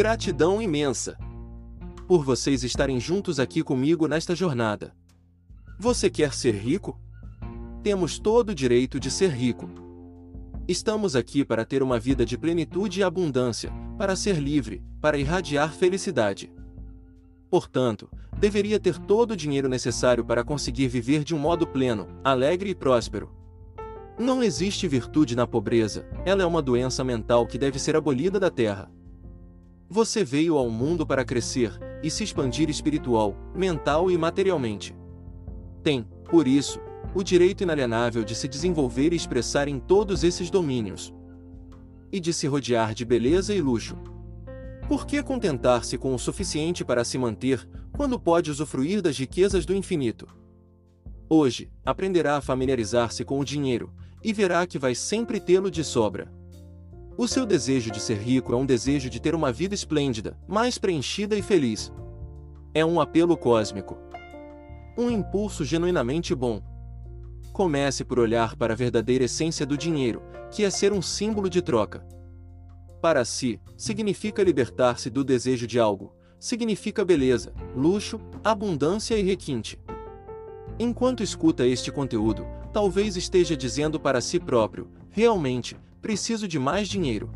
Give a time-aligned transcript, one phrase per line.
[0.00, 1.18] Gratidão imensa
[2.08, 4.94] por vocês estarem juntos aqui comigo nesta jornada.
[5.78, 6.98] Você quer ser rico?
[7.82, 9.68] Temos todo o direito de ser rico.
[10.66, 15.70] Estamos aqui para ter uma vida de plenitude e abundância, para ser livre, para irradiar
[15.70, 16.50] felicidade.
[17.50, 18.08] Portanto,
[18.38, 22.74] deveria ter todo o dinheiro necessário para conseguir viver de um modo pleno, alegre e
[22.74, 23.30] próspero.
[24.18, 28.48] Não existe virtude na pobreza, ela é uma doença mental que deve ser abolida da
[28.48, 28.90] terra.
[29.92, 34.94] Você veio ao mundo para crescer e se expandir espiritual, mental e materialmente.
[35.82, 36.78] Tem, por isso,
[37.12, 41.12] o direito inalienável de se desenvolver e expressar em todos esses domínios.
[42.12, 43.96] E de se rodear de beleza e luxo.
[44.86, 49.74] Por que contentar-se com o suficiente para se manter, quando pode usufruir das riquezas do
[49.74, 50.28] infinito?
[51.28, 56.30] Hoje, aprenderá a familiarizar-se com o dinheiro, e verá que vai sempre tê-lo de sobra.
[57.20, 60.78] O seu desejo de ser rico é um desejo de ter uma vida esplêndida, mais
[60.78, 61.92] preenchida e feliz.
[62.72, 63.98] É um apelo cósmico.
[64.96, 66.62] Um impulso genuinamente bom.
[67.52, 71.60] Comece por olhar para a verdadeira essência do dinheiro, que é ser um símbolo de
[71.60, 72.02] troca.
[73.02, 79.78] Para si, significa libertar-se do desejo de algo, significa beleza, luxo, abundância e requinte.
[80.78, 87.30] Enquanto escuta este conteúdo, talvez esteja dizendo para si próprio: realmente, Preciso de mais dinheiro.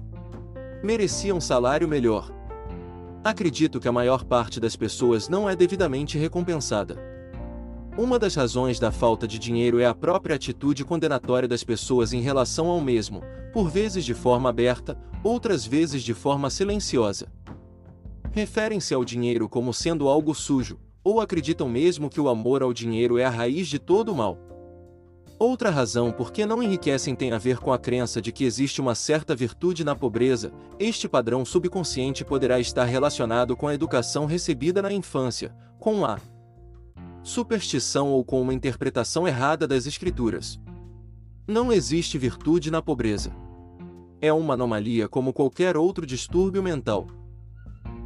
[0.83, 2.33] Merecia um salário melhor.
[3.23, 6.97] Acredito que a maior parte das pessoas não é devidamente recompensada.
[7.97, 12.23] Uma das razões da falta de dinheiro é a própria atitude condenatória das pessoas em
[12.23, 17.31] relação ao mesmo, por vezes de forma aberta, outras vezes de forma silenciosa.
[18.33, 23.19] Referem-se ao dinheiro como sendo algo sujo, ou acreditam mesmo que o amor ao dinheiro
[23.19, 24.39] é a raiz de todo o mal.
[25.45, 28.81] Outra razão por que não enriquecem tem a ver com a crença de que existe
[28.81, 30.51] uma certa virtude na pobreza.
[30.79, 36.19] Este padrão subconsciente poderá estar relacionado com a educação recebida na infância, com a
[37.23, 40.59] superstição ou com uma interpretação errada das escrituras.
[41.47, 43.31] Não existe virtude na pobreza.
[44.23, 47.07] É uma anomalia como qualquer outro distúrbio mental.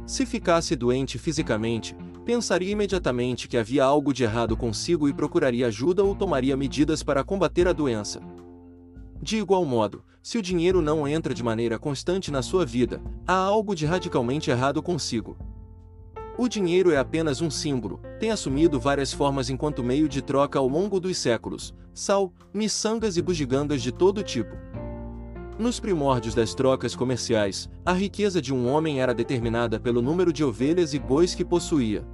[0.05, 1.95] Se ficasse doente fisicamente,
[2.29, 7.23] pensaria imediatamente que havia algo de errado consigo e procuraria ajuda ou tomaria medidas para
[7.23, 8.21] combater a doença.
[9.19, 13.33] De igual modo, se o dinheiro não entra de maneira constante na sua vida, há
[13.33, 15.39] algo de radicalmente errado consigo.
[16.37, 20.67] O dinheiro é apenas um símbolo, tem assumido várias formas enquanto meio de troca ao
[20.67, 24.55] longo dos séculos: sal, miçangas e bugigangas de todo tipo.
[25.57, 30.43] Nos primórdios das trocas comerciais, a riqueza de um homem era determinada pelo número de
[30.43, 32.05] ovelhas e bois que possuía.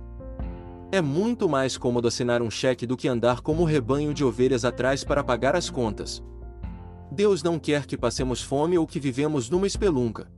[0.91, 5.03] É muito mais cômodo assinar um cheque do que andar como rebanho de ovelhas atrás
[5.03, 6.23] para pagar as contas.
[7.11, 10.29] Deus não quer que passemos fome ou que vivemos numa espelunca.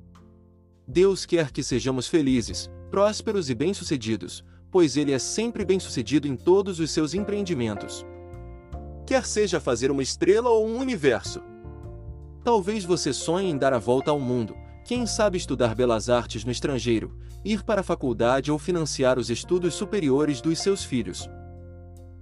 [0.87, 6.79] Deus quer que sejamos felizes, prósperos e bem-sucedidos, pois Ele é sempre bem-sucedido em todos
[6.79, 8.05] os seus empreendimentos.
[9.05, 11.41] Quer seja fazer uma estrela ou um universo.
[12.43, 14.55] Talvez você sonhe em dar a volta ao mundo,
[14.87, 19.73] quem sabe estudar belas artes no estrangeiro, ir para a faculdade ou financiar os estudos
[19.73, 21.29] superiores dos seus filhos.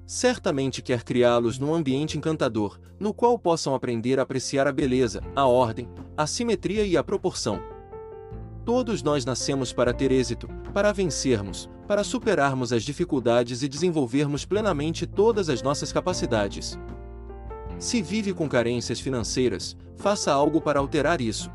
[0.03, 5.45] Certamente quer criá-los num ambiente encantador, no qual possam aprender a apreciar a beleza, a
[5.45, 5.87] ordem,
[6.17, 7.61] a simetria e a proporção.
[8.65, 15.05] Todos nós nascemos para ter êxito, para vencermos, para superarmos as dificuldades e desenvolvermos plenamente
[15.05, 16.79] todas as nossas capacidades.
[17.77, 21.51] Se vive com carências financeiras, faça algo para alterar isso.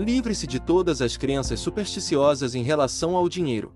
[0.00, 3.74] Livre-se de todas as crenças supersticiosas em relação ao dinheiro.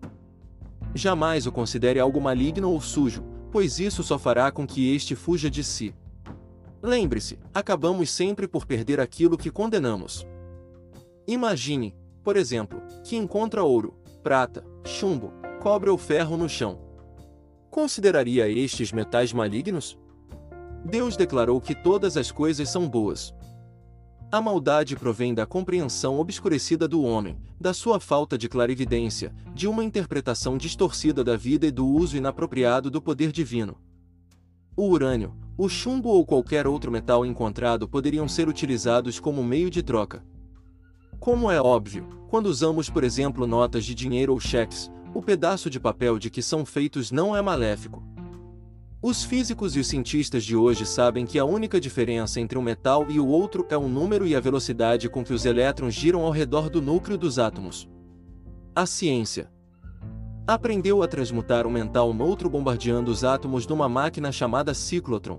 [0.95, 5.51] Jamais o considere algo maligno ou sujo, pois isso só fará com que este fuja
[5.51, 5.95] de si.
[6.83, 10.27] Lembre-se, acabamos sempre por perder aquilo que condenamos.
[11.27, 13.93] Imagine, por exemplo, que encontra ouro,
[14.23, 15.31] prata, chumbo,
[15.61, 16.79] cobre ou ferro no chão.
[17.71, 19.99] Consideraria estes metais malignos?
[20.87, 23.35] Deus declarou que todas as coisas são boas.
[24.31, 29.85] A maldade provém da compreensão obscurecida do homem, da sua falta de clarividência, de uma
[29.85, 33.77] interpretação distorcida da vida e do uso inapropriado do poder divino.
[34.77, 39.83] O urânio, o chumbo ou qualquer outro metal encontrado poderiam ser utilizados como meio de
[39.83, 40.25] troca.
[41.21, 45.79] Como é óbvio, quando usamos, por exemplo, notas de dinheiro ou cheques, o pedaço de
[45.79, 48.03] papel de que são feitos não é maléfico.
[49.07, 53.05] Os físicos e os cientistas de hoje sabem que a única diferença entre um metal
[53.11, 56.31] e o outro é o número e a velocidade com que os elétrons giram ao
[56.31, 57.87] redor do núcleo dos átomos.
[58.75, 59.53] A ciência
[60.47, 65.39] aprendeu a transmutar um metal noutro bombardeando os átomos numa máquina chamada ciclotron.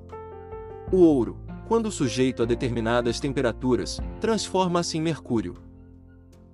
[0.91, 5.55] O ouro, quando sujeito a determinadas temperaturas, transforma-se em mercúrio.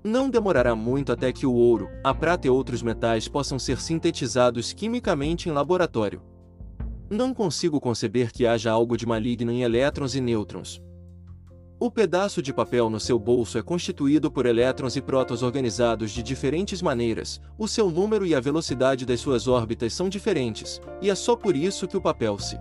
[0.01, 4.71] Não demorará muito até que o ouro, a prata e outros metais possam ser sintetizados
[4.71, 6.30] quimicamente em laboratório.
[7.11, 10.81] Não consigo conceber que haja algo de maligno em elétrons e nêutrons.
[11.77, 16.23] O pedaço de papel no seu bolso é constituído por elétrons e prótons organizados de
[16.23, 21.15] diferentes maneiras, o seu número e a velocidade das suas órbitas são diferentes, e é
[21.15, 22.57] só por isso que o papel se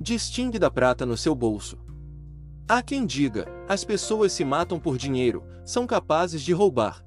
[0.00, 1.76] distingue da prata no seu bolso.
[2.68, 7.04] Há quem diga: as pessoas se matam por dinheiro, são capazes de roubar.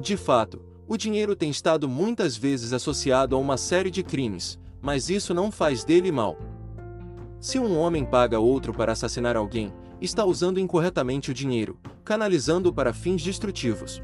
[0.00, 5.08] De fato, o dinheiro tem estado muitas vezes associado a uma série de crimes, mas
[5.08, 6.36] isso não faz dele mal.
[7.40, 12.92] Se um homem paga outro para assassinar alguém, está usando incorretamente o dinheiro, canalizando-o para
[12.92, 14.02] fins destrutivos.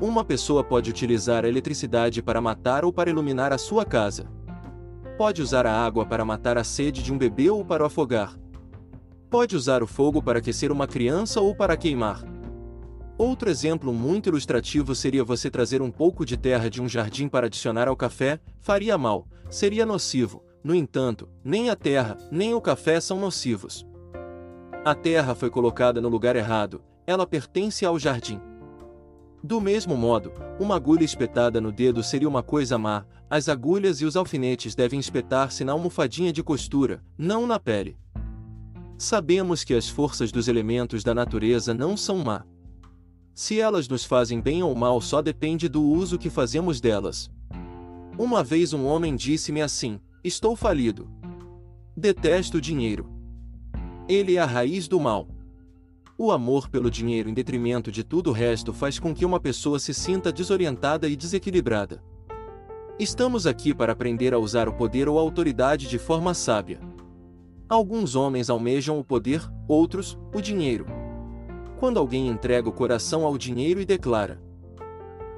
[0.00, 4.26] Uma pessoa pode utilizar a eletricidade para matar ou para iluminar a sua casa.
[5.18, 8.34] Pode usar a água para matar a sede de um bebê ou para o afogar.
[9.28, 12.33] Pode usar o fogo para aquecer uma criança ou para queimar.
[13.16, 17.46] Outro exemplo muito ilustrativo seria você trazer um pouco de terra de um jardim para
[17.46, 20.42] adicionar ao café, faria mal, seria nocivo.
[20.64, 23.86] No entanto, nem a terra, nem o café são nocivos.
[24.84, 28.40] A terra foi colocada no lugar errado, ela pertence ao jardim.
[29.42, 34.06] Do mesmo modo, uma agulha espetada no dedo seria uma coisa má, as agulhas e
[34.06, 37.96] os alfinetes devem espetar-se na almofadinha de costura, não na pele.
[38.96, 42.44] Sabemos que as forças dos elementos da natureza não são má.
[43.34, 47.28] Se elas nos fazem bem ou mal só depende do uso que fazemos delas.
[48.16, 51.10] Uma vez um homem disse-me assim: Estou falido.
[51.96, 53.10] Detesto o dinheiro.
[54.08, 55.26] Ele é a raiz do mal.
[56.16, 59.80] O amor pelo dinheiro em detrimento de tudo o resto faz com que uma pessoa
[59.80, 62.00] se sinta desorientada e desequilibrada.
[63.00, 66.78] Estamos aqui para aprender a usar o poder ou a autoridade de forma sábia.
[67.68, 70.86] Alguns homens almejam o poder, outros, o dinheiro.
[71.84, 74.40] Quando alguém entrega o coração ao dinheiro e declara: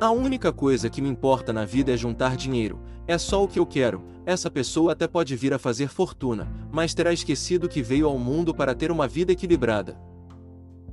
[0.00, 3.58] a única coisa que me importa na vida é juntar dinheiro, é só o que
[3.58, 4.00] eu quero.
[4.24, 8.54] Essa pessoa até pode vir a fazer fortuna, mas terá esquecido que veio ao mundo
[8.54, 9.98] para ter uma vida equilibrada.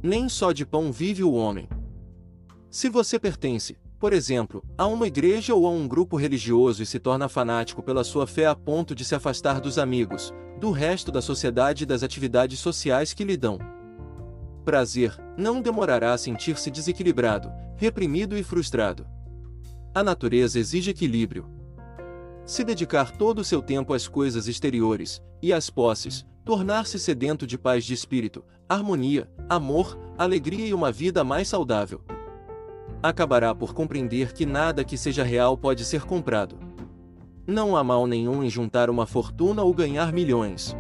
[0.02, 1.70] Nem só de pão vive o homem.
[2.68, 6.98] Se você pertence, por exemplo, a uma igreja ou a um grupo religioso e se
[6.98, 11.22] torna fanático pela sua fé a ponto de se afastar dos amigos, do resto da
[11.22, 13.60] sociedade e das atividades sociais que lhe dão
[14.64, 19.06] prazer, não demorará a sentir-se desequilibrado, reprimido e frustrado.
[19.94, 21.48] A natureza exige equilíbrio.
[22.46, 27.58] Se dedicar todo o seu tempo às coisas exteriores e às posses, tornar-se sedento de
[27.58, 32.02] paz de espírito, harmonia, amor, alegria e uma vida mais saudável.
[33.02, 36.58] Acabará por compreender que nada que seja real pode ser comprado.
[37.46, 40.76] Não há mal nenhum em juntar uma fortuna ou ganhar milhões.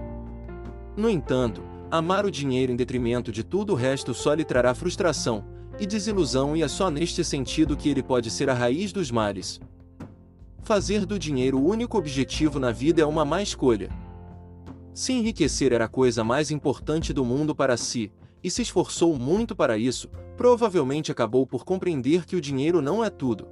[0.95, 1.61] No entanto,
[1.93, 5.45] Amar o dinheiro em detrimento de tudo o resto só lhe trará frustração
[5.79, 9.61] e desilusão, e é só neste sentido que ele pode ser a raiz dos males.
[10.63, 13.91] Fazer do dinheiro o único objetivo na vida é uma má escolha.
[14.91, 18.11] Se enriquecer era a coisa mais importante do mundo para si,
[18.43, 23.09] e se esforçou muito para isso, provavelmente acabou por compreender que o dinheiro não é
[23.11, 23.47] tudo.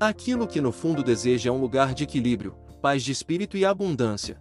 [0.00, 4.36] Aquilo que no fundo deseja é um lugar de equilíbrio, paz de espírito e abundância.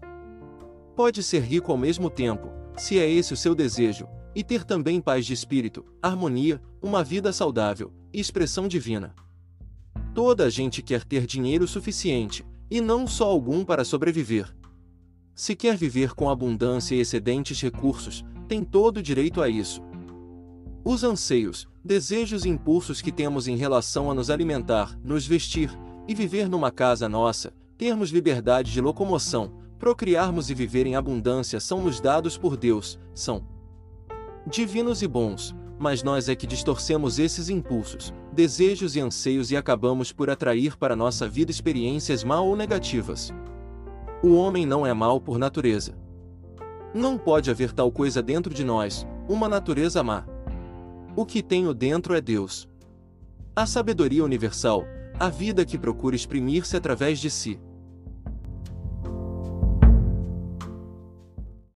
[0.95, 5.00] Pode ser rico ao mesmo tempo, se é esse o seu desejo, e ter também
[5.00, 9.15] paz de espírito, harmonia, uma vida saudável e expressão divina.
[10.13, 14.53] Toda a gente quer ter dinheiro suficiente, e não só algum para sobreviver.
[15.34, 19.82] Se quer viver com abundância e excedentes recursos, tem todo o direito a isso.
[20.84, 25.70] Os anseios, desejos e impulsos que temos em relação a nos alimentar, nos vestir
[26.08, 31.82] e viver numa casa nossa, termos liberdade de locomoção, procriarmos e viver em abundância são
[31.82, 33.44] nos dados por Deus, são
[34.48, 40.12] divinos e bons, mas nós é que distorcemos esses impulsos, desejos e anseios e acabamos
[40.12, 43.34] por atrair para nossa vida experiências mal ou negativas.
[44.24, 45.98] O homem não é mal por natureza.
[46.94, 50.25] Não pode haver tal coisa dentro de nós, uma natureza má.
[51.15, 52.70] O que tenho dentro é Deus.
[53.55, 54.86] A sabedoria universal,
[55.20, 57.60] a vida que procura exprimir-se através de si.